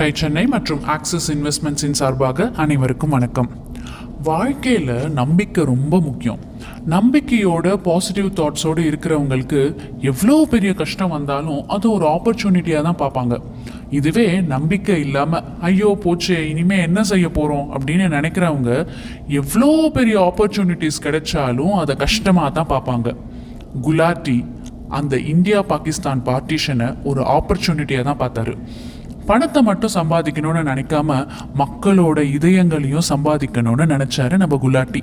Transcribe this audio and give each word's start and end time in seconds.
Tie 0.00 0.12
Chennai 0.18 0.42
மற்றும் 0.52 0.82
axis 0.92 1.26
இன்வெஸ்ட்மெண்ட்ஸின் 1.32 1.96
சார்பாக 1.98 2.44
அனைவருக்கும் 2.62 3.14
வணக்கம். 3.14 3.48
வாழ்க்கையில் 4.28 4.92
நம்பிக்கை 5.18 5.62
ரொம்ப 5.70 5.94
முக்கியம். 6.06 6.38
நம்பிக்கையோட 6.94 7.74
பாசிட்டிவ் 7.88 8.28
தாட்ஸோடு 8.38 8.82
இருக்கிறவங்களுக்கு 8.90 9.60
எவ்வளோ 10.10 10.36
பெரிய 10.52 10.72
கஷ்டம் 10.80 11.12
வந்தாலும் 11.16 11.60
அது 11.76 11.86
ஒரு 11.96 12.06
ஆப்பர்ச்சுனிட்டியாக 12.14 12.86
தான் 12.88 12.98
பார்ப்பாங்க. 13.02 13.36
இதுவே 13.98 14.26
நம்பிக்கை 14.54 14.96
இல்லாமல் 15.06 15.50
ஐயோ 15.70 15.90
போச்சு 16.04 16.38
இனிமேல் 16.52 16.84
என்ன 16.88 17.02
செய்ய 17.10 17.28
போகிறோம் 17.38 17.66
அப்படின்னு 17.78 18.06
நினைக்கிறவங்க 18.16 18.72
எவ்வளோ 19.40 19.70
பெரிய 19.98 20.18
ஆப்பர்ச்சுனிட்டிஸ் 20.28 21.04
கிடைச்சாலும் 21.08 21.74
அதை 21.82 21.96
கஷ்டமாக 22.04 22.52
தான் 22.60 22.70
பார்ப்பாங்க. 22.74 23.12
குலாட்டி 23.88 24.38
அந்த 25.00 25.16
இந்தியா 25.34 25.60
பாகிஸ்தான் 25.74 26.24
பார்ட்டிஷனை 26.30 26.88
ஒரு 27.10 27.20
ஆப்பர்ச்சுனிட்டியாக 27.36 28.08
தான் 28.10 28.22
பார்த்தாரு. 28.24 28.54
பணத்தை 29.30 29.62
மட்டும் 29.62 29.96
சம்பாதிக்கணும்னு 29.98 30.62
நினைக்காம 30.70 31.16
மக்களோட 31.62 32.18
இதயங்களையும் 32.36 33.08
சம்பாதிக்கணும்னு 33.12 33.84
நினைச்சாரு 33.94 34.36
நம்ம 34.42 34.58
குலாட்டி. 34.62 35.02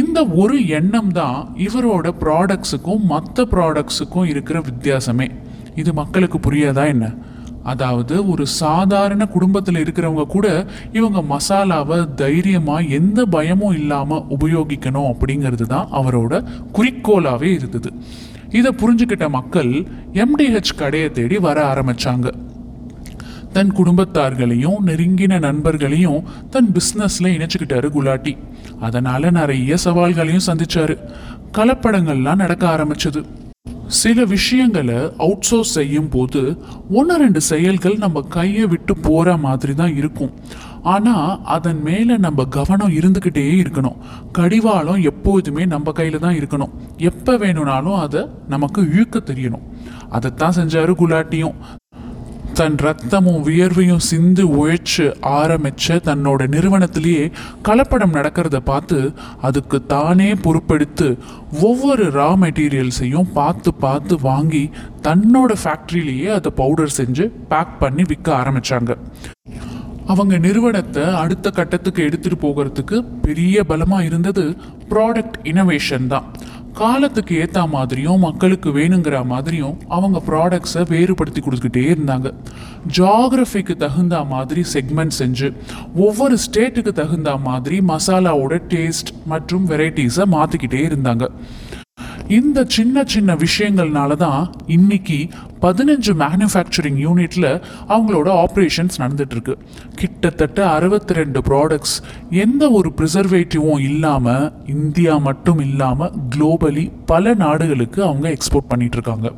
இந்த 0.00 0.18
ஒரு 0.42 0.56
எண்ணம் 0.78 1.12
தான் 1.12 1.38
இவரோட 1.66 2.08
ப்ராடக்ட்ஸுக்கும் 2.22 3.04
மற்ற 3.12 3.46
ப்ராடக்ட்ஸுக்கும் 3.52 4.28
இருக்கிற 4.32 4.58
வித்தியாசமே. 4.68 5.28
இது 5.74 5.92
மக்களுக்கு 5.92 6.38
புரியாதா 6.46 6.84
என்ன? 6.86 7.06
அதாவது 7.62 8.14
ஒரு 8.32 8.44
சாதாரண 8.46 9.22
குடும்பத்தில் 9.26 9.80
இருக்கிறவங்க 9.82 10.26
கூட 10.26 10.46
இவங்க 10.98 11.20
மசாலாவை 11.32 11.98
தைரியமாக 12.14 12.90
எந்த 12.98 13.24
பயமும் 13.36 13.74
இல்லாமல் 13.74 14.24
உபயோகிக்கணும் 14.36 15.10
அப்படிங்கிறது 15.12 15.66
தான் 15.74 15.90
அவரோட 16.00 16.42
குறிக்கோளாகவே 16.78 17.50
இருந்தது. 17.58 17.92
இதை 18.58 18.72
புரிஞ்சுக்கிட்ட 18.82 19.28
மக்கள் 19.30 19.72
எம்டிஹெச் 20.22 20.76
கடையை 20.76 21.10
தேடி 21.10 21.38
வர 21.48 21.58
ஆரம்பிச்சாங்க. 21.72 22.28
தன் 23.52 23.72
குடும்பத்தார்களையும் 23.78 24.78
நெருங்கின 24.88 25.38
நண்பர்களையும் 25.46 26.24
தன் 26.54 26.70
பிஸ்னஸில் 26.76 27.34
இணைச்சிக்கிட்டாரு 27.36 27.88
குலாட்டி. 27.96 28.34
அதனால் 28.80 29.34
நிறைய 29.38 29.76
சவால்களையும் 29.84 30.48
சந்திச்சாரு. 30.48 30.96
கலப்படங்கள்லாம் 31.58 32.42
நடக்க 32.44 32.64
ஆரம்பிச்சது. 32.74 33.22
சில 34.00 34.24
விஷயங்களை 34.24 34.98
அவுட் 35.24 35.46
சோர்ஸ் 35.48 35.72
செய்யும் 35.78 36.08
போது 36.08 36.40
ஒன்று 36.98 37.14
ரெண்டு 37.22 37.40
செயல்கள் 37.40 37.96
நம்ம 38.04 38.20
கையை 38.36 38.66
விட்டு 38.66 38.92
போகிற 39.06 39.36
மாதிரி 39.36 39.74
தான் 39.74 39.96
இருக்கும். 39.96 40.32
ஆனால் 40.94 41.40
அதன் 41.56 41.80
மேலே 41.88 42.14
நம்ம 42.26 42.44
கவனம் 42.58 42.94
இருந்துக்கிட்டே 42.98 43.44
இருக்கணும். 43.62 43.98
கடிவாளம் 44.38 45.02
எப்போதுமே 45.10 45.64
நம்ம 45.74 45.92
கையில் 45.92 46.24
தான் 46.26 46.38
இருக்கணும். 46.40 46.72
எப்போ 47.10 47.34
வேணும்னாலும் 47.36 48.00
அதை 48.04 48.22
நமக்கு 48.54 48.82
இழுக்க 48.94 49.18
தெரியணும். 49.32 49.66
அதைத்தான் 50.10 50.58
செஞ்சாரு 50.60 50.94
குலாட்டியும். 51.02 51.58
தன் 52.60 52.76
ரத்தமும் 52.76 53.44
வியர்வையும் 53.46 54.02
சிந்து 54.08 54.44
உழைச்சு 54.54 55.04
ஆரம்பிச்ச 55.38 55.96
தன்னோட 56.06 56.46
நிறுவனத்திலேயே 56.54 57.22
கலப்படம் 57.68 58.14
நடக்கிறத 58.16 58.58
பார்த்து 58.70 58.98
அதுக்கு 59.42 59.78
தானே 59.86 60.28
பொறுப்பெடுத்து 60.44 61.08
ஒவ்வொரு 61.60 62.04
ரா 62.18 62.28
மெட்டீரியல்ஸையும் 62.42 63.30
பார்த்து 63.32 63.72
பார்த்து 63.74 64.20
வாங்கி 64.20 64.70
தன்னோட 65.02 65.56
ஃபேக்ட்ரியிலேயே 65.62 66.28
அதை 66.38 66.52
பவுடர் 66.56 66.96
செஞ்சு 66.96 67.26
பேக் 67.48 67.74
பண்ணி 67.78 68.02
விற்க 68.02 68.28
ஆரம்பிச்சாங்க. 68.40 68.98
அவங்க 70.06 70.36
நிறுவனத்தை 70.38 71.02
அடுத்த 71.22 71.50
கட்டத்துக்கு 71.50 72.02
எடுத்துட்டு 72.02 72.38
போகிறதுக்கு 72.46 72.96
பெரிய 73.22 73.64
பலமாக 73.64 74.04
இருந்தது 74.04 74.44
ப்ராடக்ட் 74.90 75.36
இனோவேஷன் 75.42 76.06
தான். 76.06 76.28
காலத்துக்கு 76.74 77.36
ஏற்ற 77.36 77.66
மாதிரியும் 77.66 78.18
மக்களுக்கு 78.18 78.70
வேணுங்கிற 78.70 79.24
மாதிரியும் 79.24 79.78
அவங்க 79.88 80.22
ப்ராடக்ட்ஸை 80.26 80.82
வேறுபடுத்தி 80.88 81.40
கொடுத்துக்கிட்டே 81.40 81.84
இருந்தாங்க. 81.94 82.34
ஜாகிரஃபிக்கு 82.98 83.76
தகுந்த 83.76 84.24
மாதிரி 84.24 84.64
செக்மெண்ட் 84.72 85.16
செஞ்சு 85.18 85.56
ஒவ்வொரு 85.94 86.36
ஸ்டேட்டுக்கு 86.46 86.92
தகுந்த 86.92 87.36
மாதிரி 87.36 87.80
மசாலாவோட 87.80 88.60
டேஸ்ட் 88.74 89.12
மற்றும் 89.24 89.68
வெரைட்டிஸை 89.68 90.26
மாற்றிக்கிட்டே 90.36 90.82
இருந்தாங்க. 90.90 91.26
இந்த 92.30 92.58
சின்ன 92.68 93.02
சின்ன 93.04 93.34
விஷயங்கள்னால 93.36 94.16
தான் 94.16 94.42
இன்னைக்கு 94.68 95.16
பதினஞ்சு 95.62 96.12
மேனுஃபேக்சரிங் 96.20 96.98
யூனிட்ல 96.98 97.46
அவங்களோட 97.88 98.28
ஆப்ரேஷன்ஸ் 98.42 99.00
நடந்துட்டு 99.00 99.34
இருக்கு 99.36 99.54
கிட்டத்தட்ட 99.94 100.60
அறுபத்தி 100.70 101.14
ரெண்டு 101.14 101.40
ப்ராடக்ட்ஸ் 101.48 101.96
எந்த 102.36 102.70
ஒரு 102.70 102.90
ப்ரிசர்வேட்டிவும் 102.98 103.82
இல்லாமல் 103.82 104.46
இந்தியா 104.74 105.16
மட்டும் 105.20 105.60
இல்லாமல் 105.60 106.14
குளோபலி 106.30 106.84
பல 107.06 107.34
நாடுகளுக்கு 107.34 108.02
அவங்க 108.02 108.28
எக்ஸ்போர்ட் 108.30 108.70
பண்ணிட்டு 108.70 108.98
இருக்காங்க 108.98 109.30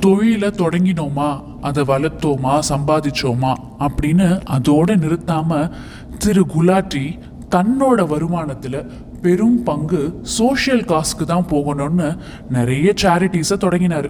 தொழிலை 0.00 0.50
தொடங்கினோமா 0.58 1.30
அதை 1.60 1.82
வளர்த்தோமா 1.84 2.54
சம்பாதிச்சோமா 2.68 3.54
அப்படின்னு 3.80 4.28
அதோடு 4.50 4.94
நிறுத்தாமல் 4.96 5.70
திரு 6.18 6.44
குலாட்டி 6.54 7.04
தன்னோட 7.50 8.00
வருமானத்தில் 8.08 8.80
பெரும் 9.22 9.58
பங்கு 9.68 10.02
சோஷியல் 10.38 10.84
காஸ்க்கு 10.90 11.26
தான் 11.32 11.46
போகணும்னு 11.52 12.08
நிறைய 12.56 12.88
சேரிட்டிஸை 13.02 13.56
தொடங்கினார். 13.66 14.08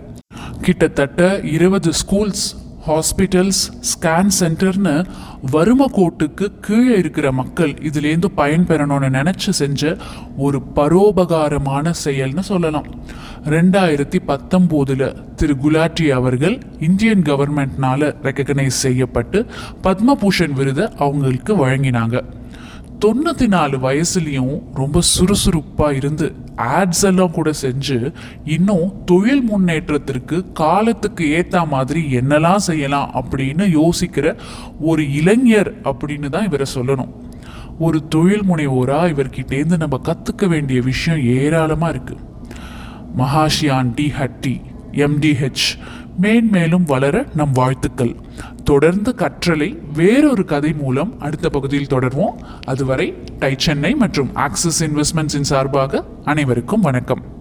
கிட்டத்தட்ட 0.64 1.22
இருபது 1.56 1.90
ஸ்கூல்ஸ் 2.00 2.46
ஹாஸ்பிட்டல்ஸ் 2.86 3.62
ஸ்கேன் 3.90 4.30
சென்டர்னு 4.40 4.94
வறும 5.54 5.86
கோட்டுக்கு 5.96 6.46
கீழே 6.66 6.94
இருக்கிற 6.98 7.26
மக்கள் 7.40 7.72
இதுலேருந்து 7.88 8.28
பயன்பெறணும்னு 8.36 9.08
நினச்சி 9.16 9.50
செஞ்ச 9.60 9.96
ஒரு 10.46 10.58
பரோபகாரமான 10.76 11.92
செயல்னு 12.04 12.44
சொல்லலாம். 12.50 12.88
ரெண்டாயிரத்தி 13.54 14.18
பத்தொம்போதில் 14.30 15.06
திரு 15.40 15.54
குலாட்டி 15.64 16.06
அவர்கள் 16.18 16.56
இந்தியன் 16.88 17.22
கவர்மெண்ட்னால 17.28 18.10
ரெக்கக்னைஸ் 18.26 18.82
செய்யப்பட்டு 18.86 19.40
பத்மபூஷன் 19.86 20.56
விருதை 20.60 20.86
அவங்களுக்கு 20.98 21.54
வழங்கினாங்க. 21.66 22.16
தொண்ணூற்றி 23.04 23.46
நாலு 23.46 23.78
வயசுலேயும் 23.78 24.62
ரொம்ப 24.74 25.00
சுறுசுறுப்பாக 25.00 25.94
இருந்து 25.94 26.34
ஆட்ஸ் 26.56 27.04
எல்லாம் 27.04 27.30
கூட 27.30 27.50
செஞ்சு 27.62 28.12
இன்னும் 28.44 29.04
தொழில் 29.04 29.42
முன்னேற்றத்திற்கு 29.42 30.52
காலத்துக்கு 30.52 31.30
ஏற்ற 31.30 31.64
மாதிரி 31.64 32.16
என்னெல்லாம் 32.16 32.56
செய்யலாம் 32.56 33.14
அப்படின்னு 33.14 33.66
யோசிக்கிற 33.68 34.36
ஒரு 34.80 35.12
இளைஞர் 35.12 35.80
அப்படின்னு 35.84 36.28
தான் 36.28 36.44
இவரை 36.44 36.66
சொல்லணும். 36.74 37.08
ஒரு 37.78 38.08
தொழில் 38.08 38.44
முனைவோராக 38.44 39.12
இவர்கிட்டேருந்து 39.12 39.76
நம்ம 39.76 40.00
கற்றுக்க 40.04 40.48
வேண்டிய 40.48 40.80
விஷயம் 40.80 41.24
ஏராளமாக 41.24 41.98
இருக்குது 41.98 42.26
மகாஷியான் 43.18 43.94
டி 43.94 44.12
ஹட்டி 44.18 44.60
எம்டிஹெச் 44.98 45.66
மேன்மேலும் 46.20 46.84
வளர 46.84 47.26
நம் 47.34 47.52
வாழ்த்துக்கள். 47.52 48.16
தொடர்ந்து 48.64 49.14
கற்றலை 49.18 49.78
வேறொரு 49.92 50.44
கதை 50.44 50.72
மூலம் 50.72 51.20
அடுத்த 51.20 51.48
பகுதியில் 51.48 51.86
தொடர்வோம். 51.86 52.38
அதுவரை 52.66 53.14
டை 53.38 53.54
சென்னை 53.58 53.94
மற்றும் 53.94 54.34
ஆக்சிஸ் 54.34 54.84
இன்வெஸ்ட்மெண்ட்ஸின் 54.84 55.48
சார்பாக 55.50 56.04
அனைவருக்கும் 56.24 56.80
வணக்கம். 56.80 57.36